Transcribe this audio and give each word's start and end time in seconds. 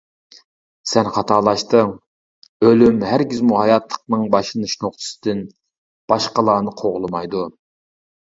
-سەن 0.91 1.07
خاتالاشتىڭ، 1.15 1.91
ئۆلۈم 2.69 2.97
ھەرگىزمۇ 3.09 3.59
ھاياتلىقنىڭ 3.63 4.23
باشلىنىش 4.37 4.73
نۇقتىسىدىن 4.85 5.45
باشقىلارنى 6.13 6.75
قوغلىمايدۇ. 6.81 7.45